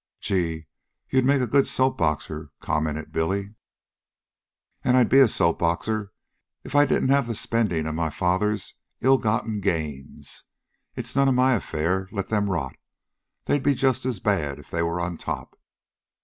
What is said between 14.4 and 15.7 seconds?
if they were on top.